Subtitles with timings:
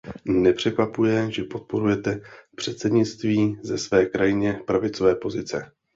[0.25, 2.21] Nepřekvapuje, že podporujete
[2.55, 5.71] předsednictví ze své krajně pravicové pozice.